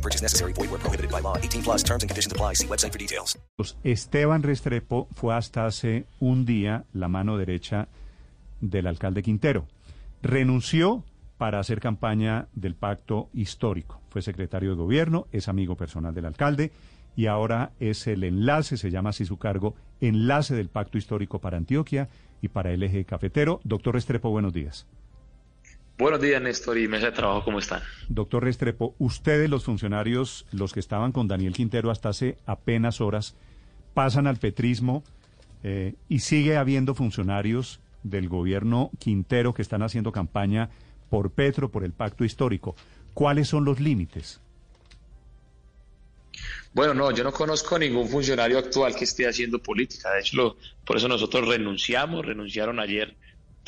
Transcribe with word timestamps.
No 0.00 0.02
purchase 0.02 0.22
necessary. 0.22 0.54
Void 0.54 0.70
where 0.70 0.80
prohibited 0.80 1.10
by 1.10 1.20
law. 1.20 1.36
18 1.36 1.62
plus 1.62 1.84
terms 1.84 2.02
and 2.02 2.08
conditions 2.08 2.32
apply. 2.32 2.54
See 2.54 2.66
website 2.66 2.92
for 2.92 2.98
details. 2.98 3.38
Esteban 3.84 4.42
Restrepo 4.42 5.08
fue 5.14 5.34
hasta 5.34 5.66
hace 5.66 6.06
un 6.20 6.46
día 6.46 6.84
la 6.94 7.08
mano 7.08 7.36
derecha 7.36 7.88
del 8.62 8.86
alcalde 8.86 9.22
Quintero. 9.22 9.66
Renunció 10.22 11.04
para 11.36 11.58
hacer 11.58 11.80
campaña 11.80 12.48
del 12.54 12.74
pacto 12.74 13.28
histórico. 13.34 14.00
Fue 14.08 14.22
secretario 14.22 14.70
de 14.70 14.76
gobierno, 14.76 15.26
es 15.32 15.48
amigo 15.48 15.76
personal 15.76 16.14
del 16.14 16.26
alcalde 16.26 16.72
y 17.16 17.26
ahora 17.26 17.72
es 17.80 18.06
el 18.06 18.24
enlace, 18.24 18.76
se 18.76 18.90
llama 18.90 19.10
así 19.10 19.26
su 19.26 19.38
cargo, 19.38 19.74
enlace 20.00 20.54
del 20.54 20.68
pacto 20.68 20.96
histórico 20.96 21.40
para 21.40 21.58
Antioquia 21.58 22.08
y 22.40 22.48
para 22.48 22.72
el 22.72 22.82
eje 22.82 23.04
cafetero. 23.04 23.60
Doctor 23.64 23.94
Restrepo, 23.94 24.30
buenos 24.30 24.52
días. 24.54 24.86
Buenos 26.00 26.22
días, 26.22 26.40
Néstor, 26.40 26.78
y 26.78 26.88
mesa 26.88 27.06
de 27.06 27.12
trabajo, 27.12 27.44
¿cómo 27.44 27.58
están? 27.58 27.82
Doctor 28.08 28.42
Restrepo, 28.42 28.94
ustedes, 28.98 29.50
los 29.50 29.64
funcionarios, 29.64 30.46
los 30.50 30.72
que 30.72 30.80
estaban 30.80 31.12
con 31.12 31.28
Daniel 31.28 31.52
Quintero 31.52 31.90
hasta 31.90 32.08
hace 32.08 32.38
apenas 32.46 33.02
horas, 33.02 33.34
pasan 33.92 34.26
al 34.26 34.38
petrismo 34.38 35.04
eh, 35.62 35.92
y 36.08 36.20
sigue 36.20 36.56
habiendo 36.56 36.94
funcionarios 36.94 37.80
del 38.02 38.30
gobierno 38.30 38.90
Quintero 38.98 39.52
que 39.52 39.60
están 39.60 39.82
haciendo 39.82 40.10
campaña 40.10 40.70
por 41.10 41.32
Petro, 41.32 41.68
por 41.70 41.84
el 41.84 41.92
pacto 41.92 42.24
histórico. 42.24 42.74
¿Cuáles 43.12 43.48
son 43.48 43.66
los 43.66 43.78
límites? 43.78 44.40
Bueno, 46.72 46.94
no, 46.94 47.10
yo 47.10 47.24
no 47.24 47.32
conozco 47.32 47.78
ningún 47.78 48.08
funcionario 48.08 48.56
actual 48.58 48.94
que 48.94 49.04
esté 49.04 49.28
haciendo 49.28 49.58
política. 49.58 50.10
De 50.12 50.20
hecho, 50.20 50.36
lo- 50.38 50.56
por 50.86 50.96
eso 50.96 51.08
nosotros 51.08 51.46
renunciamos. 51.46 52.24
Renunciaron 52.24 52.80
ayer 52.80 53.16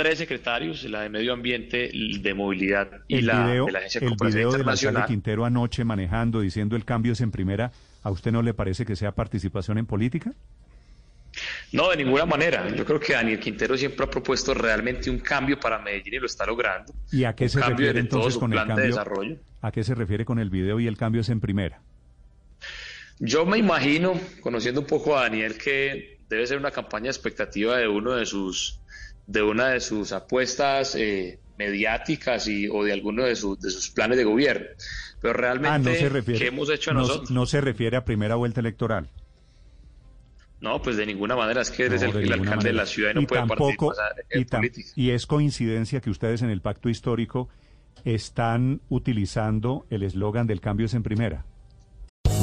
tres 0.03 0.19
secretarios, 0.19 0.83
la 0.85 1.03
de 1.03 1.09
Medio 1.09 1.33
Ambiente, 1.33 1.91
de 1.93 2.35
Movilidad 2.35 3.03
y 3.07 3.19
el 3.19 3.27
la 3.27 3.47
video, 3.47 3.67
de 3.67 3.73
la 3.73 3.79
Agencia 3.79 4.01
de 4.01 4.07
el 4.07 4.13
video 4.15 4.29
alcalde 4.29 4.41
Internacional. 4.59 5.07
Quintero 5.07 5.45
anoche 5.45 5.85
manejando, 5.85 6.41
diciendo 6.41 6.75
el 6.75 6.85
cambio 6.85 7.13
es 7.13 7.21
en 7.21 7.31
primera, 7.31 7.71
¿a 8.03 8.11
usted 8.11 8.33
no 8.33 8.43
le 8.43 8.53
parece 8.53 8.85
que 8.85 8.97
sea 8.97 9.13
participación 9.13 9.79
en 9.79 9.87
política? 9.87 10.33
No, 11.71 11.89
de 11.91 11.99
ninguna 11.99 12.27
manera. 12.27 12.69
Yo 12.75 12.85
creo 12.85 12.99
que 12.99 13.13
Daniel 13.13 13.39
Quintero 13.39 13.77
siempre 13.79 14.05
ha 14.05 14.11
propuesto 14.11 14.53
realmente 14.55 15.09
un 15.09 15.21
cambio 15.21 15.59
para 15.61 15.79
Medellín 15.79 16.15
y 16.15 16.19
lo 16.19 16.27
está 16.27 16.45
logrando. 16.45 16.93
¿Y 17.13 17.23
a 17.23 17.35
qué 17.35 17.49
se 17.49 17.61
cambio 17.61 17.77
refiere 17.77 17.93
de 17.95 18.01
entonces 18.01 18.37
con 18.37 18.53
el 18.53 18.57
plan 18.57 18.69
de 18.69 18.75
cambio? 18.75 18.87
desarrollo. 18.87 19.37
¿A 19.61 19.71
qué 19.71 19.85
se 19.85 19.95
refiere 19.95 20.25
con 20.25 20.41
el 20.41 20.51
video 20.51 20.81
y 20.81 20.89
el 20.89 20.97
cambio 20.97 21.21
es 21.21 21.29
en 21.29 21.41
primera? 21.41 21.81
Yo 23.21 23.47
me 23.47 23.57
imagino, 23.57 24.21
conociendo 24.41 24.81
un 24.81 24.87
poco 24.89 25.17
a 25.17 25.23
Daniel, 25.23 25.57
que 25.57 26.19
debe 26.29 26.45
ser 26.45 26.59
una 26.59 26.73
campaña 26.73 27.09
expectativa 27.09 27.77
de 27.77 27.87
uno 27.87 28.13
de 28.17 28.27
sus, 28.27 28.81
de 29.27 29.43
una 29.43 29.69
de 29.69 29.81
sus 29.81 30.13
apuestas 30.13 30.95
eh, 30.95 31.39
mediáticas 31.59 32.49
y, 32.49 32.69
o 32.69 32.85
de 32.85 32.93
alguno 32.93 33.25
de, 33.25 33.37
sus 33.37 33.61
de 33.61 33.71
sus 33.71 33.91
planes 33.91 34.19
de 34.19 34.25
gobierno. 34.25 34.67
Pero 35.21 35.35
realmente, 35.35 35.69
Ah, 35.71 35.79
no 35.79 35.95
se 35.95 36.09
refiere. 36.09 36.41
¿qué 36.41 36.47
hemos 36.49 36.69
hecho 36.71 36.93
no, 36.93 37.01
nosotros? 37.01 37.31
no 37.31 37.47
se 37.47 37.61
refiere 37.61 37.97
a 37.97 38.05
primera 38.05 38.35
vuelta 38.35 38.61
electoral. 38.61 39.09
No, 40.61 40.81
pues 40.81 40.97
de 40.97 41.07
ninguna 41.07 41.35
manera. 41.37 41.61
Es 41.63 41.71
que 41.71 41.85
eres 41.87 42.03
No, 42.03 42.11
el, 42.11 42.25
el 42.25 42.33
alcalde 42.33 42.69
de 42.69 42.73
la 42.75 42.87
ciudad 42.87 43.11
y 43.11 43.15
no 43.15 43.21
Y 43.23 43.27
puede 43.27 43.41
tampoco- 43.43 43.89
participar 43.95 44.25
en 44.31 44.41
y, 44.41 44.45
tam- 44.45 44.57
política. 44.59 44.89
y 44.97 45.11
es 45.11 45.27
coincidencia 45.27 46.01
que 46.01 46.11
ustedes 46.11 46.43
en 46.43 46.51
el 46.51 46.61
pacto 46.61 46.89
histórico 46.89 47.49
están 48.05 48.81
utilizando 48.89 49.87
el 49.91 50.03
eslogan 50.03 50.47
del 50.47 50.61
cambio 50.61 50.87
es 50.87 50.95
en 50.95 51.03
primera. 51.03 51.45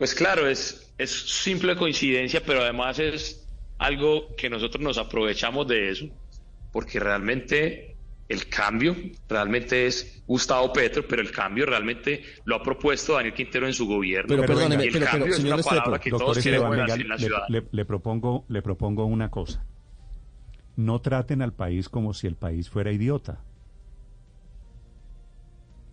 Pues 0.00 0.14
claro, 0.14 0.46
es, 0.48 0.92
es 0.96 1.10
simple 1.10 1.76
coincidencia, 1.76 2.42
pero 2.44 2.62
además 2.62 2.98
es 2.98 3.46
algo 3.76 4.34
que 4.34 4.48
nosotros 4.48 4.82
nos 4.82 4.96
aprovechamos 4.96 5.68
de 5.68 5.90
eso, 5.90 6.06
porque 6.72 6.98
realmente 6.98 7.96
el 8.30 8.48
cambio 8.48 8.96
realmente 9.28 9.84
es 9.86 10.22
Gustavo 10.26 10.72
Petro, 10.72 11.04
pero 11.06 11.20
el 11.20 11.30
cambio 11.30 11.66
realmente 11.66 12.22
lo 12.46 12.54
ha 12.56 12.62
propuesto 12.62 13.12
Daniel 13.12 13.34
Quintero 13.34 13.66
en 13.66 13.74
su 13.74 13.86
gobierno. 13.86 14.26
Pero 14.28 14.46
perdóneme, 14.46 14.84
y 14.84 14.86
el 14.86 14.92
pero- 14.94 15.04
cambio 15.04 15.24
pero, 15.26 15.34
es 15.36 15.42
señor 15.42 15.54
una 15.56 15.62
palabra 15.64 15.98
que 16.00 16.10
todos 16.10 16.38
Esteban, 16.38 16.58
queremos 16.60 16.70
venga, 16.78 16.94
en 16.94 17.08
la 17.08 17.16
le, 17.16 17.22
ciudad. 17.22 17.42
le- 17.50 17.66
le 17.70 17.84
propongo, 17.84 18.46
le 18.48 18.62
propongo 18.62 19.04
una 19.04 19.30
cosa. 19.30 19.66
No 20.76 21.02
traten 21.02 21.42
al 21.42 21.52
país 21.52 21.90
como 21.90 22.14
si 22.14 22.26
el 22.26 22.36
país 22.36 22.70
fuera 22.70 22.90
idiota. 22.90 23.44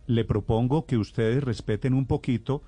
Le 0.06 0.24
propongo 0.24 0.85
que 0.85 0.97
ustedes 0.97 1.44
respeten 1.44 1.94
un 1.94 2.06
poquito 2.07 2.63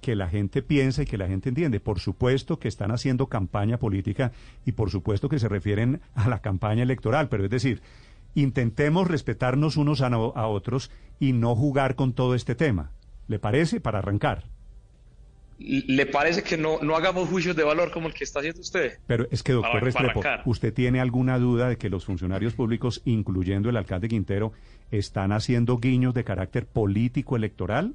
que 0.00 0.14
la 0.14 0.28
gente 0.28 0.62
piensa 0.62 1.02
y 1.02 1.06
que 1.06 1.18
la 1.18 1.26
gente 1.26 1.48
entiende. 1.48 1.80
Por 1.80 1.98
supuesto 2.00 2.58
que 2.58 2.68
están 2.68 2.90
haciendo 2.90 3.26
campaña 3.28 3.78
política 3.78 4.32
y 4.64 4.72
por 4.72 4.90
supuesto 4.90 5.28
que 5.28 5.38
se 5.38 5.48
refieren 5.48 6.00
a 6.14 6.28
la 6.28 6.40
campaña 6.40 6.82
electoral, 6.82 7.28
pero 7.28 7.44
es 7.44 7.50
decir, 7.50 7.80
intentemos 8.34 9.08
respetarnos 9.08 9.76
unos 9.76 10.00
a, 10.02 10.10
no- 10.10 10.32
a 10.36 10.46
otros 10.46 10.90
y 11.18 11.32
no 11.32 11.56
jugar 11.56 11.94
con 11.96 12.12
todo 12.12 12.34
este 12.34 12.54
tema. 12.54 12.90
¿Le 13.28 13.38
parece? 13.38 13.80
Para 13.80 13.98
arrancar. 13.98 14.44
¿Le 15.58 16.04
parece 16.04 16.42
que 16.42 16.58
no, 16.58 16.78
no 16.82 16.94
hagamos 16.96 17.30
juicios 17.30 17.56
de 17.56 17.64
valor 17.64 17.90
como 17.90 18.08
el 18.08 18.14
que 18.14 18.24
está 18.24 18.40
haciendo 18.40 18.60
usted? 18.60 18.98
Pero 19.06 19.26
es 19.30 19.42
que, 19.42 19.52
doctor 19.54 19.72
Para- 19.72 19.84
Restrepo. 20.12 20.20
¿usted 20.44 20.74
tiene 20.74 21.00
alguna 21.00 21.38
duda 21.38 21.70
de 21.70 21.78
que 21.78 21.88
los 21.88 22.04
funcionarios 22.04 22.52
públicos, 22.52 23.00
incluyendo 23.06 23.70
el 23.70 23.78
alcalde 23.78 24.08
Quintero, 24.08 24.52
están 24.90 25.32
haciendo 25.32 25.78
guiños 25.78 26.12
de 26.12 26.24
carácter 26.24 26.66
político 26.66 27.36
electoral? 27.36 27.94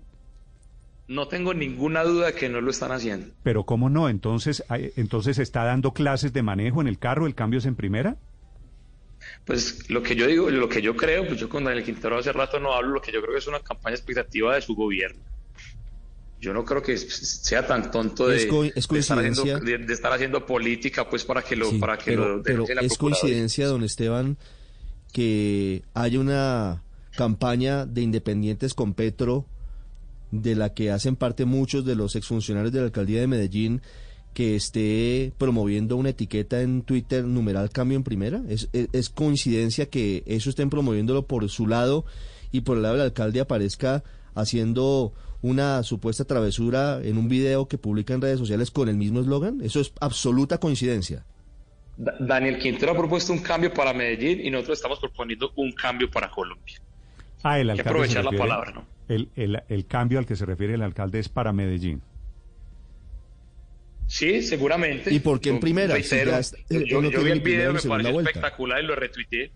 No 1.12 1.28
tengo 1.28 1.54
ninguna 1.54 2.04
duda 2.04 2.28
de 2.28 2.34
que 2.34 2.48
no 2.48 2.62
lo 2.62 2.72
están 2.72 2.92
haciendo. 2.94 3.28
Pero 3.44 3.66
¿cómo 3.66 3.90
no? 3.90 4.08
Entonces, 4.08 4.64
entonces 4.96 5.40
está 5.40 5.66
dando 5.66 5.92
clases 5.94 6.32
de 6.32 6.42
manejo 6.42 6.80
en 6.80 6.88
el 6.88 6.98
carro, 7.00 7.28
el 7.28 7.36
cambio 7.36 7.60
es 7.60 7.66
en 7.66 7.76
primera. 7.76 8.16
Pues 9.46 9.90
lo 9.90 10.02
que 10.02 10.16
yo 10.16 10.26
digo, 10.26 10.50
lo 10.50 10.70
que 10.70 10.82
yo 10.82 10.96
creo, 10.96 11.28
pues 11.28 11.38
yo 11.40 11.50
con 11.50 11.66
Daniel 11.66 11.84
Quintero 11.84 12.18
hace 12.18 12.32
rato 12.32 12.60
no 12.60 12.74
hablo, 12.74 12.92
lo 12.92 13.02
que 13.02 13.12
yo 13.12 13.22
creo 13.22 13.34
que 13.34 13.40
es 13.40 13.48
una 13.48 13.60
campaña 13.60 13.96
expectativa 13.96 14.56
de 14.56 14.62
su 14.62 14.74
gobierno. 14.74 15.22
Yo 16.40 16.54
no 16.54 16.64
creo 16.66 16.82
que 16.82 16.98
sea 16.98 17.68
tan 17.68 17.92
tonto 17.92 18.28
de, 18.28 18.38
Es 18.38 18.46
co- 18.48 18.64
es 18.64 18.88
de 18.88 19.00
estar, 19.00 19.20
haciendo, 19.20 19.44
de, 19.60 19.78
de 19.80 19.94
estar 19.94 20.12
haciendo 20.14 20.46
política, 20.46 21.08
pues 21.10 21.24
para 21.26 21.44
que 21.44 21.56
lo, 21.56 21.70
Sí, 21.70 21.78
para 21.78 21.98
que 21.98 22.12
pero, 22.12 22.38
lo 22.38 22.44
pero 22.44 22.66
la 22.74 22.82
es 22.82 22.98
coincidencia, 22.98 23.68
don 23.68 23.84
Esteban, 23.84 24.38
que 25.14 25.84
haya 25.94 26.20
una 26.20 26.82
campaña 27.16 27.86
de 27.86 28.02
independientes 28.02 28.74
con 28.74 28.94
Petro, 28.96 29.46
de 30.32 30.56
la 30.56 30.74
que 30.74 30.92
hacen 30.92 31.16
parte 31.16 31.46
muchos 31.46 31.86
de 31.86 31.96
los 31.96 32.16
exfuncionarios 32.16 32.72
de 32.74 32.80
la 32.80 32.86
alcaldía 32.86 33.20
de 33.22 33.28
Medellín, 33.28 33.82
que 34.34 34.56
esté 34.56 35.34
promoviendo 35.38 35.98
una 35.98 36.10
etiqueta 36.10 36.62
en 36.62 36.84
Twitter 36.84 37.26
numeral 37.26 37.70
cambio 37.70 37.98
en 37.98 38.04
primera. 38.04 38.42
Es, 38.48 38.70
es, 38.72 39.10
coincidencia 39.10 39.90
que 39.90 40.24
eso 40.26 40.50
estén 40.50 40.70
promoviéndolo 40.70 41.28
por 41.28 41.48
su 41.50 41.68
lado 41.68 42.06
y 42.52 42.62
por 42.62 42.78
el 42.78 42.84
lado 42.84 42.96
del 42.96 43.04
alcalde 43.04 43.42
aparezca 43.42 44.04
haciendo 44.34 45.14
una 45.42 45.84
supuesta 45.84 46.24
travesura 46.24 47.02
en 47.04 47.18
un 47.18 47.28
video 47.28 47.68
que 47.68 47.78
publica 47.78 48.14
en 48.14 48.22
redes 48.22 48.40
sociales 48.40 48.72
con 48.72 48.88
el 48.88 48.96
mismo 48.96 49.20
eslogan. 49.20 49.60
Eso 49.62 49.82
es 49.82 49.92
absoluta 50.00 50.60
coincidencia. 50.60 51.26
Da- 51.98 52.16
Daniel 52.20 52.58
Quintero 52.60 52.94
ha 52.94 52.98
propuesto 52.98 53.34
un 53.34 53.40
cambio 53.40 53.74
para 53.74 53.94
Medellín 53.94 54.46
y 54.46 54.50
nosotros 54.50 54.78
estamos 54.78 55.00
proponiendo 55.00 55.52
un 55.58 55.74
cambio 55.74 56.10
para 56.10 56.30
Colombia. 56.32 56.80
Ah, 57.44 57.60
el 57.60 57.70
Hay 57.70 57.76
que 57.78 57.82
alcalde 57.82 58.08
se 58.10 58.18
aprovechar 58.20 58.26
la 58.26 58.32
palabra, 58.38 58.72
¿no? 58.72 58.86
El, 59.08 59.30
el- 59.36 59.62
el 59.68 59.86
cambio 59.88 60.20
al 60.20 60.26
que 60.26 60.36
se 60.36 60.46
refiere 60.46 60.76
el 60.76 60.82
alcalde 60.82 61.20
es 61.20 61.28
para 61.30 61.52
Medellín. 61.54 62.02
Sí, 64.08 64.42
seguramente. 64.42 65.14
¿Y 65.14 65.20
por 65.20 65.40
qué 65.40 65.50
en 65.50 65.60
primera? 65.60 65.96
Si 65.96 66.02
reitero, 66.02 66.32
ya 66.32 66.40
es- 66.40 66.56
yo, 66.70 67.02
yo- 67.02 67.24
vi 67.24 67.32
el 67.32 67.40
video, 67.42 67.74
me 67.74 67.82
pareció 67.82 68.20
espectacular 68.20 68.84
y 68.84 68.88
lo 68.88 68.96
retuiteé. 68.96 69.52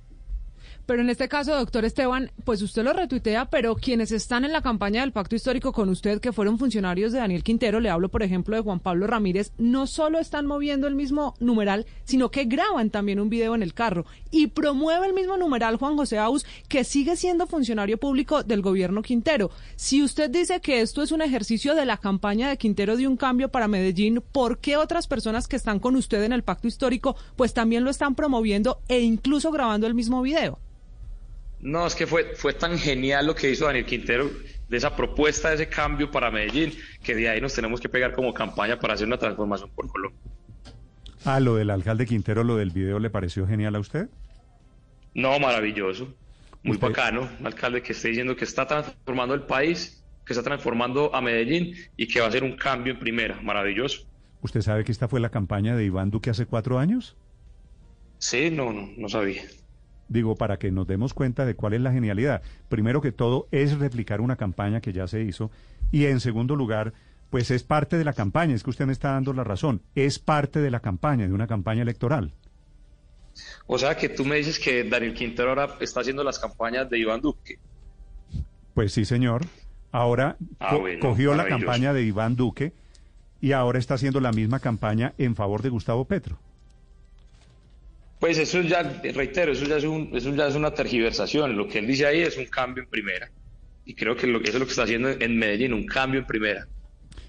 Pero 0.85 1.01
en 1.01 1.09
este 1.09 1.27
caso, 1.27 1.55
doctor 1.55 1.83
Esteban, 1.83 2.31
pues 2.43 2.61
usted 2.61 2.83
lo 2.83 2.93
retuitea, 2.93 3.49
pero 3.49 3.75
quienes 3.75 4.11
están 4.11 4.45
en 4.45 4.51
la 4.51 4.61
campaña 4.61 5.01
del 5.01 5.11
pacto 5.11 5.35
histórico 5.35 5.73
con 5.73 5.89
usted, 5.89 6.21
que 6.21 6.31
fueron 6.31 6.59
funcionarios 6.59 7.11
de 7.11 7.17
Daniel 7.17 7.43
Quintero, 7.43 7.79
le 7.79 7.89
hablo 7.89 8.09
por 8.09 8.21
ejemplo 8.21 8.55
de 8.55 8.61
Juan 8.61 8.79
Pablo 8.79 9.07
Ramírez, 9.07 9.51
no 9.57 9.87
solo 9.87 10.19
están 10.19 10.45
moviendo 10.45 10.87
el 10.87 10.93
mismo 10.93 11.33
numeral, 11.39 11.87
sino 12.03 12.29
que 12.29 12.45
graban 12.45 12.91
también 12.91 13.19
un 13.19 13.29
video 13.29 13.55
en 13.55 13.63
el 13.63 13.73
carro 13.73 14.05
y 14.29 14.47
promueve 14.47 15.07
el 15.07 15.13
mismo 15.13 15.37
numeral 15.37 15.77
Juan 15.77 15.97
José 15.97 16.19
Aus, 16.19 16.45
que 16.67 16.83
sigue 16.83 17.15
siendo 17.15 17.47
funcionario 17.47 17.97
público 17.97 18.43
del 18.43 18.61
gobierno 18.61 19.01
Quintero. 19.01 19.49
Si 19.75 20.03
usted 20.03 20.29
dice 20.29 20.61
que 20.61 20.81
esto 20.81 21.01
es 21.01 21.11
un 21.11 21.23
ejercicio 21.23 21.73
de 21.73 21.85
la 21.85 21.97
campaña 21.97 22.47
de 22.47 22.57
Quintero 22.57 22.95
de 22.95 23.07
un 23.07 23.17
cambio 23.17 23.49
para 23.49 23.67
Medellín, 23.67 24.21
¿por 24.31 24.59
qué 24.59 24.77
otras 24.77 25.07
personas 25.07 25.47
que 25.47 25.55
están 25.55 25.79
con 25.79 25.95
usted 25.95 26.21
en 26.21 26.33
el 26.33 26.43
pacto 26.43 26.67
histórico 26.67 27.15
pues 27.35 27.55
también 27.55 27.83
lo 27.83 27.89
están 27.89 28.13
promoviendo 28.13 28.81
e 28.87 28.99
incluso 28.99 29.51
grabando 29.51 29.87
el 29.87 29.95
mismo 29.95 30.21
video? 30.21 30.59
No, 31.65 31.87
es 31.87 31.95
que 31.95 32.05
fue, 32.05 32.35
fue 32.35 32.53
tan 32.53 32.77
genial 32.77 33.25
lo 33.25 33.33
que 33.33 33.49
hizo 33.49 33.65
Daniel 33.65 33.87
Quintero 33.87 34.29
de 34.69 34.77
esa 34.77 34.95
propuesta, 34.95 35.49
de 35.49 35.55
ese 35.55 35.67
cambio 35.67 36.11
para 36.11 36.29
Medellín, 36.29 36.71
que 37.01 37.15
de 37.15 37.27
ahí 37.27 37.41
nos 37.41 37.55
tenemos 37.55 37.81
que 37.81 37.89
pegar 37.89 38.13
como 38.13 38.35
campaña 38.35 38.79
para 38.79 38.93
hacer 38.93 39.07
una 39.07 39.17
transformación 39.17 39.71
por 39.71 39.87
Colombia. 39.87 40.19
Ah, 41.23 41.39
lo 41.39 41.55
del 41.55 41.71
alcalde 41.71 42.05
Quintero, 42.05 42.43
lo 42.43 42.55
del 42.55 42.69
video, 42.69 42.99
¿le 42.99 43.09
pareció 43.09 43.47
genial 43.47 43.73
a 43.73 43.79
usted? 43.79 44.09
No, 45.15 45.39
maravilloso, 45.39 46.13
muy 46.61 46.77
bacano, 46.77 47.27
un 47.39 47.47
alcalde 47.47 47.81
que 47.81 47.93
esté 47.93 48.09
diciendo 48.09 48.35
que 48.35 48.45
está 48.45 48.67
transformando 48.67 49.33
el 49.33 49.41
país, 49.41 50.03
que 50.23 50.33
está 50.33 50.43
transformando 50.43 51.15
a 51.15 51.19
Medellín 51.19 51.75
y 51.97 52.07
que 52.07 52.19
va 52.19 52.27
a 52.27 52.29
hacer 52.29 52.43
un 52.43 52.55
cambio 52.57 52.93
en 52.93 52.99
primera, 52.99 53.41
maravilloso. 53.41 54.05
¿Usted 54.43 54.61
sabe 54.61 54.83
que 54.83 54.91
esta 54.91 55.07
fue 55.07 55.19
la 55.19 55.29
campaña 55.31 55.75
de 55.75 55.85
Iván 55.85 56.11
Duque 56.11 56.29
hace 56.29 56.45
cuatro 56.45 56.77
años? 56.77 57.17
Sí, 58.19 58.51
no, 58.51 58.71
no, 58.71 58.87
no 58.97 59.09
sabía. 59.09 59.41
Digo, 60.07 60.35
para 60.35 60.57
que 60.57 60.71
nos 60.71 60.85
demos 60.87 61.13
cuenta 61.13 61.45
de 61.45 61.55
cuál 61.55 61.73
es 61.73 61.81
la 61.81 61.91
genialidad. 61.91 62.41
Primero 62.69 63.01
que 63.01 63.11
todo 63.11 63.47
es 63.51 63.77
replicar 63.79 64.21
una 64.21 64.35
campaña 64.35 64.79
que 64.81 64.93
ya 64.93 65.07
se 65.07 65.21
hizo 65.21 65.49
y 65.91 66.05
en 66.05 66.19
segundo 66.19 66.55
lugar, 66.55 66.93
pues 67.31 67.49
es 67.51 67.63
parte 67.63 67.97
de 67.97 68.03
la 68.05 68.13
campaña, 68.13 68.53
es 68.53 68.63
que 68.63 68.69
usted 68.69 68.85
me 68.85 68.93
está 68.93 69.11
dando 69.13 69.33
la 69.33 69.43
razón, 69.43 69.81
es 69.95 70.19
parte 70.19 70.59
de 70.61 70.69
la 70.71 70.79
campaña, 70.79 71.27
de 71.27 71.33
una 71.33 71.47
campaña 71.47 71.81
electoral. 71.81 72.33
O 73.67 73.77
sea 73.77 73.97
que 73.97 74.07
tú 74.09 74.23
me 74.25 74.35
dices 74.37 74.59
que 74.59 74.83
Daniel 74.83 75.13
Quintero 75.13 75.49
ahora 75.49 75.75
está 75.81 76.01
haciendo 76.01 76.23
las 76.23 76.39
campañas 76.39 76.89
de 76.89 76.99
Iván 76.99 77.21
Duque. 77.21 77.57
Pues 78.73 78.93
sí, 78.93 79.05
señor. 79.05 79.41
Ahora 79.91 80.37
Ah, 80.59 80.71
co- 80.71 80.79
bueno, 80.81 80.99
cogió 80.99 81.33
la 81.33 81.47
campaña 81.47 81.93
de 81.93 82.03
Iván 82.03 82.35
Duque 82.35 82.73
y 83.41 83.51
ahora 83.53 83.79
está 83.79 83.95
haciendo 83.95 84.19
la 84.19 84.31
misma 84.31 84.59
campaña 84.59 85.13
en 85.17 85.35
favor 85.35 85.61
de 85.61 85.69
Gustavo 85.69 86.05
Petro. 86.05 86.37
Pues 88.19 88.37
eso 88.37 88.61
ya, 88.61 88.81
reitero, 89.13 89.51
eso 89.51 89.65
ya 89.65 89.77
es, 89.77 89.83
un, 89.83 90.09
eso 90.13 90.33
ya 90.33 90.47
es 90.47 90.55
una 90.55 90.71
tergiversación. 90.73 91.55
Lo 91.57 91.67
que 91.67 91.79
él 91.79 91.87
dice 91.87 92.05
ahí 92.05 92.21
es 92.21 92.37
un 92.37 92.45
cambio 92.45 92.83
en 92.83 92.89
primera. 92.89 93.29
Y 93.85 93.93
creo 93.93 94.15
que 94.15 94.25
lo, 94.25 94.39
eso 94.41 94.53
es 94.53 94.59
lo 94.59 94.65
que 94.65 94.71
está 94.71 94.83
haciendo 94.83 95.09
en 95.09 95.37
Medellín, 95.37 95.73
un 95.73 95.85
cambio 95.85 96.21
en 96.21 96.25
primera. 96.25 96.67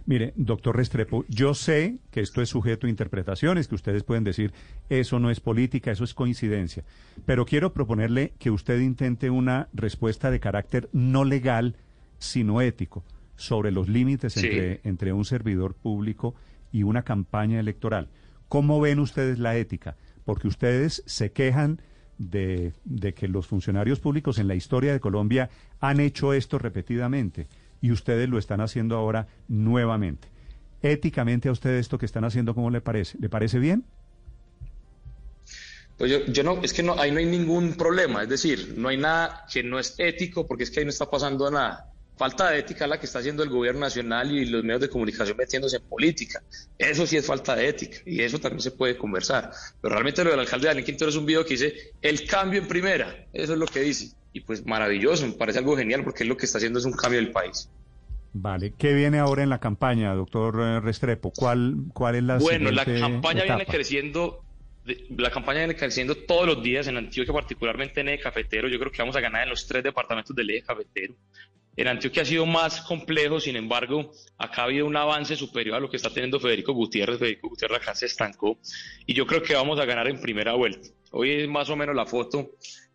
Mire, 0.07 0.33
doctor 0.37 0.77
Restrepo, 0.77 1.25
yo 1.29 1.53
sé 1.53 1.97
que 2.13 2.21
esto 2.21 2.41
es 2.41 2.49
sujeto 2.49 2.87
a 2.87 2.91
interpretaciones, 2.91 3.67
que 3.67 3.75
ustedes 3.75 4.05
pueden 4.05 4.23
decir, 4.23 4.53
eso 4.89 5.19
no 5.19 5.31
es 5.31 5.41
política, 5.41 5.91
eso 5.91 6.05
es 6.05 6.15
coincidencia, 6.15 6.85
pero 7.27 7.45
quiero 7.45 7.73
proponerle 7.73 8.33
que 8.39 8.53
usted 8.53 8.79
intente 8.79 9.31
una 9.31 9.69
respuesta 9.73 10.31
de 10.31 10.39
carácter 10.39 10.89
no 10.93 11.25
legal, 11.25 11.75
sino 12.21 12.61
ético, 12.61 13.05
sobre 13.35 13.73
los 13.73 13.89
límites 13.89 14.35
Sí. 14.35 14.47
entre, 14.47 14.81
entre 14.85 15.13
un 15.13 15.25
servidor 15.25 15.75
público 15.75 16.37
y 16.71 16.85
una 16.85 17.03
campaña 17.03 17.59
electoral. 17.59 18.09
¿Cómo 18.49 18.81
ven 18.81 19.01
ustedes 19.01 19.41
la 19.41 19.57
ética? 19.57 19.97
Porque 20.27 20.47
ustedes 20.47 21.03
se 21.07 21.33
quejan 21.33 21.81
de, 22.19 22.75
de 22.85 23.15
que 23.15 23.29
los 23.29 23.47
funcionarios 23.47 24.01
públicos 24.01 24.39
en 24.39 24.49
la 24.49 24.55
historia 24.55 24.93
de 24.93 25.01
Colombia 25.01 25.49
han 25.81 26.01
hecho 26.01 26.35
esto 26.35 26.59
repetidamente 26.59 27.47
y 27.81 27.93
ustedes 27.93 28.29
lo 28.29 28.39
están 28.39 28.61
haciendo 28.61 28.97
ahora 28.97 29.29
nuevamente. 29.49 30.29
Éticamente 30.83 31.49
a 31.49 31.53
ustedes 31.53 31.81
esto 31.81 31.97
que 31.97 32.07
están 32.07 32.25
haciendo, 32.25 32.55
¿cómo 32.55 32.71
le 32.71 32.81
parece? 32.81 33.17
¿Le 33.19 33.29
parece 33.29 33.59
bien? 33.59 33.85
Pues 35.97 36.11
yo, 36.11 36.27
yo 36.27 36.43
no, 36.43 36.61
es 36.63 36.75
que 36.75 36.83
no, 36.83 36.99
ahí 36.99 37.11
no 37.11 37.19
hay 37.19 37.27
ningún 37.27 37.73
problema, 37.73 38.23
es 38.23 38.29
decir, 38.29 38.75
no 38.77 38.89
hay 38.89 38.99
nada 38.99 39.47
que 39.51 39.63
no 39.63 39.79
es 39.79 39.95
ético 39.97 40.47
porque 40.47 40.65
es 40.65 40.71
que 40.71 40.81
ahí 40.81 40.85
no 40.85 40.91
está 40.91 41.09
pasando 41.09 41.51
nada. 41.51 41.91
Falta 42.17 42.51
de 42.51 42.61
ética 42.61 42.85
es 42.85 42.91
la 42.91 42.99
que 42.99 43.05
está 43.05 43.19
haciendo 43.19 43.43
el 43.43 43.51
gobierno 43.51 43.81
nacional 43.81 44.33
y 44.33 44.47
los 44.47 44.65
medios 44.65 44.81
de 44.81 44.89
comunicación 44.89 45.37
metiéndose 45.37 45.77
en 45.77 45.83
política. 45.83 46.43
Eso 46.79 47.07
sí 47.07 47.19
es 47.19 47.27
falta 47.27 47.55
de 47.55 47.69
ética 47.69 47.99
y 48.07 48.23
eso 48.23 48.39
también 48.39 48.63
se 48.63 48.71
puede 48.71 48.97
conversar. 48.97 49.51
Pero 49.83 49.95
realmente 49.95 50.25
lo 50.25 50.31
del 50.31 50.41
alcalde 50.41 50.69
Daniel 50.69 50.85
Quintero 50.85 51.11
es 51.11 51.17
un 51.17 51.27
video 51.27 51.45
que 51.45 51.55
dice 51.55 51.93
el 52.01 52.27
cambio 52.27 52.61
en 52.61 52.69
primera, 52.69 53.27
eso 53.35 53.53
es 53.53 53.59
lo 53.59 53.67
que 53.67 53.81
dice. 53.81 54.15
Y 54.33 54.41
pues 54.41 54.65
maravilloso, 54.65 55.27
me 55.27 55.33
parece 55.33 55.59
algo 55.59 55.77
genial 55.77 56.05
porque 56.05 56.23
él 56.23 56.31
lo 56.31 56.37
que 56.37 56.47
está 56.47 56.59
haciendo 56.59 56.79
es 56.79 56.87
un 56.87 56.93
cambio 56.93 57.21
del 57.21 57.33
país. 57.33 57.69
Vale. 58.39 58.75
¿Qué 58.77 58.93
viene 58.93 59.19
ahora 59.19 59.43
en 59.43 59.49
la 59.49 59.61
campaña, 59.61 60.15
doctor 60.15 60.61
eh, 60.61 60.81
Restrepo? 60.81 61.33
¿Cuál, 61.35 61.77
cuál 61.95 62.17
es 62.17 62.23
la 62.23 62.37
Bueno, 62.37 62.71
la 62.71 62.85
campaña 62.85 63.45
viene 63.45 63.65
creciendo, 63.65 64.45
la 65.17 65.31
campaña 65.31 65.61
viene 65.61 65.77
creciendo 65.77 66.15
todos 66.15 66.47
los 66.47 66.63
días 66.63 66.87
en 66.87 66.97
Antioquia, 66.97 67.35
particularmente 67.35 68.01
en 68.01 68.09
Eje 68.09 68.23
Cafetero. 68.23 68.69
Yo 68.69 68.79
creo 68.79 68.93
que 68.93 69.03
vamos 69.03 69.17
a 69.17 69.21
ganar 69.21 69.45
en 69.45 69.51
los 69.51 69.67
tres 69.67 69.83
departamentos 69.83 70.35
del 70.35 70.51
Eje 70.51 70.63
Cafetero. 70.63 71.15
En 71.77 71.89
Antioquia 71.89 72.23
ha 72.23 72.25
sido 72.25 72.47
más 72.47 72.81
complejo, 72.81 73.39
sin 73.39 73.57
embargo, 73.57 74.13
acá 74.39 74.63
ha 74.63 74.65
habido 74.65 74.87
un 74.87 74.97
avance 74.97 75.37
superior 75.37 75.77
a 75.77 75.81
lo 75.81 75.91
que 75.91 75.99
está 75.99 76.09
teniendo 76.09 76.41
Federico 76.41 76.73
Gutiérrez. 76.73 77.19
Federico 77.19 77.49
Gutiérrez 77.49 77.83
acá 77.83 77.95
se 77.95 78.07
estancó 78.07 78.59
y 79.05 79.13
yo 79.13 79.27
creo 79.27 79.43
que 79.43 79.55
vamos 79.55 79.79
a 79.79 79.85
ganar 79.85 80.09
en 80.09 80.21
primera 80.21 80.55
vuelta. 80.55 80.89
Hoy 81.11 81.33
es 81.33 81.49
más 81.49 81.69
o 81.69 81.77
menos 81.77 81.95
la 81.95 82.07
foto. 82.07 82.53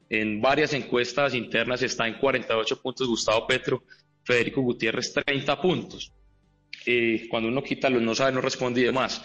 En 0.10 0.42
varias 0.42 0.74
encuestas 0.74 1.36
internas 1.36 1.82
está 1.84 2.08
en 2.08 2.16
48 2.16 2.82
puntos 2.82 3.08
Gustavo 3.08 3.46
Petro, 3.46 3.84
Federico 4.24 4.62
Gutiérrez 4.62 5.14
30 5.14 5.62
puntos 5.62 6.12
eh, 6.86 7.28
cuando 7.30 7.50
uno 7.50 7.64
quita 7.64 7.90
los 7.90 8.02
no 8.02 8.16
sabe, 8.16 8.32
no 8.32 8.42
responde 8.42 8.82
y 8.82 8.86
demás. 8.86 9.22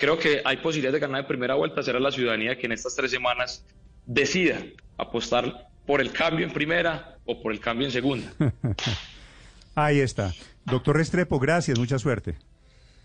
Creo 0.00 0.18
que 0.18 0.40
hay 0.46 0.56
posibilidades 0.56 0.94
de 0.94 1.06
ganar 1.06 1.20
en 1.20 1.26
primera 1.26 1.56
vuelta, 1.56 1.82
será 1.82 2.00
la 2.00 2.10
ciudadanía 2.10 2.56
que 2.56 2.64
en 2.64 2.72
estas 2.72 2.96
tres 2.96 3.10
semanas 3.10 3.66
decida 4.06 4.56
apostar 4.96 5.68
por 5.86 6.00
el 6.00 6.10
cambio 6.10 6.46
en 6.46 6.54
primera 6.54 7.18
o 7.26 7.42
por 7.42 7.52
el 7.52 7.60
cambio 7.60 7.86
en 7.86 7.92
segunda. 7.92 8.32
Ahí 9.74 10.00
está. 10.00 10.32
Doctor 10.64 10.96
Restrepo, 10.96 11.38
gracias, 11.38 11.78
mucha 11.78 11.98
suerte. 11.98 12.36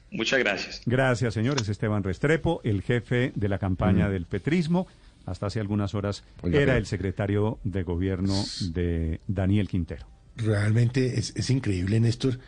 Muchas 0.10 0.40
gracias. 0.40 0.82
Gracias, 0.86 1.34
señores. 1.34 1.68
Esteban 1.68 2.02
Restrepo, 2.02 2.62
el 2.64 2.82
jefe 2.82 3.34
de 3.36 3.50
la 3.50 3.60
campaña 3.60 4.08
del 4.08 4.26
petrismo. 4.26 4.88
Hasta 5.26 5.48
hace 5.48 5.60
algunas 5.60 5.96
horas 5.96 6.24
Oiga, 6.44 6.62
era 6.62 6.78
el 6.78 6.86
secretario 6.86 7.60
de 7.66 7.84
gobierno 7.84 8.42
de 8.70 9.20
Daniel 9.28 9.68
Quintero. 9.68 10.08
Realmente 10.38 11.20
es, 11.20 11.36
es 11.36 11.50
increíble, 11.50 12.00
Néstor, 12.00 12.40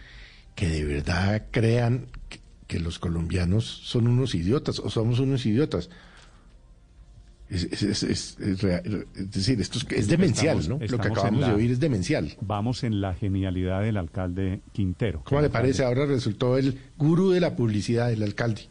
que 0.55 0.69
de 0.69 0.85
verdad 0.85 1.47
crean 1.51 2.07
que, 2.29 2.46
que 2.67 2.79
los 2.79 2.99
colombianos 2.99 3.65
son 3.65 4.07
unos 4.07 4.35
idiotas 4.35 4.79
o 4.79 4.89
somos 4.89 5.19
unos 5.19 5.45
idiotas. 5.45 5.89
Es, 7.49 7.63
es- 7.63 7.83
es- 7.83 8.03
es- 8.03 8.37
es 8.41 8.61
rea- 8.61 8.81
es 9.15 9.31
decir, 9.31 9.61
esto 9.61 9.77
es, 9.79 9.85
es 9.91 10.07
demencial, 10.09 10.59
Estamos- 10.59 10.81
¿no? 10.81 10.85
Lo 10.85 10.99
que 11.01 11.07
acabamos 11.07 11.39
la- 11.39 11.47
de 11.49 11.53
oír 11.53 11.71
es 11.71 11.79
demencial. 11.79 12.33
Vamos 12.41 12.83
en 12.83 12.99
la 12.99 13.13
genialidad 13.13 13.81
del 13.83 13.95
alcalde 13.95 14.59
Quintero. 14.73 15.21
¿Cómo 15.23 15.39
le 15.41 15.49
parece? 15.49 15.85
Ahora 15.85 16.05
resultó 16.05 16.57
el 16.57 16.77
gurú 16.97 17.29
de 17.31 17.39
la 17.39 17.55
publicidad, 17.55 18.11
el 18.11 18.21
alcalde. 18.23 18.63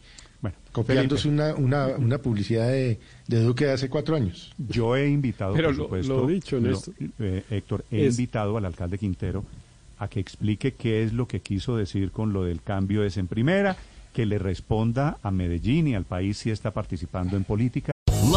Bueno, 0.42 0.58
copiándose 0.72 1.26
una, 1.28 1.54
una, 1.54 1.86
una 1.96 2.18
publicidad 2.18 2.68
de, 2.68 3.00
de 3.26 3.40
Duque 3.40 3.64
de 3.64 3.72
hace 3.72 3.88
cuatro 3.88 4.14
años. 4.14 4.52
Yo 4.58 4.94
he 4.94 5.08
invitado, 5.08 5.54
Pero 5.54 5.68
por 5.68 5.76
lo- 5.78 5.84
supuesto, 5.84 6.20
lo 6.20 6.26
dicho, 6.26 6.58
eh, 7.18 7.44
Héctor, 7.50 7.86
he 7.90 8.04
Es- 8.06 8.18
invitado 8.18 8.58
al 8.58 8.66
alcalde 8.66 8.98
Quintero 8.98 9.42
a 9.98 10.08
que 10.08 10.20
explique 10.20 10.72
qué 10.74 11.02
es 11.02 11.14
lo 11.14 11.26
que 11.26 11.40
quiso 11.40 11.78
decir 11.78 12.10
con 12.10 12.34
lo 12.34 12.44
del 12.44 12.60
cambio 12.60 13.02
es 13.02 13.16
en 13.16 13.26
primera, 13.26 13.74
que 14.16 14.24
le 14.24 14.38
responda 14.38 15.18
a 15.22 15.30
Medellín 15.30 15.88
y 15.88 15.94
al 15.94 16.06
país 16.06 16.38
si 16.38 16.50
está 16.50 16.70
participando 16.70 17.36
en 17.36 17.44
política. 17.44 17.95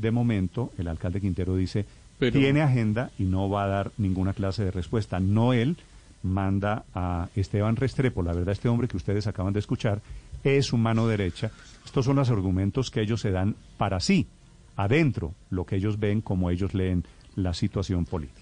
De 0.00 0.10
momento, 0.12 0.70
el 0.78 0.86
alcalde 0.86 1.20
Quintero 1.20 1.56
dice, 1.56 1.84
Pero- 2.18 2.38
tiene 2.38 2.62
agenda 2.62 3.10
y 3.18 3.24
no 3.24 3.48
va 3.50 3.64
a 3.64 3.68
dar 3.68 3.90
ninguna 3.98 4.32
clase 4.32 4.64
de 4.64 4.70
respuesta. 4.70 5.18
No 5.18 5.52
él 5.52 5.76
manda 6.22 6.84
a 6.94 7.28
Esteban 7.34 7.76
Restrepo, 7.76 8.22
la 8.22 8.32
verdad 8.32 8.52
este 8.52 8.68
hombre 8.68 8.86
que 8.88 8.96
ustedes 8.96 9.26
acaban 9.26 9.52
de 9.52 9.60
escuchar 9.60 10.00
es 10.44 10.66
su 10.66 10.76
mano 10.76 11.06
derecha. 11.08 11.50
Estos 11.84 12.04
son 12.04 12.16
los 12.16 12.30
argumentos 12.30 12.90
que 12.90 13.00
ellos 13.00 13.20
se 13.20 13.30
dan 13.32 13.56
para 13.76 13.98
sí, 13.98 14.26
adentro, 14.76 15.34
lo 15.50 15.64
que 15.64 15.76
ellos 15.76 15.98
ven, 15.98 16.20
como 16.20 16.50
ellos 16.50 16.74
leen 16.74 17.04
la 17.34 17.54
situación 17.54 18.04
política. 18.04 18.34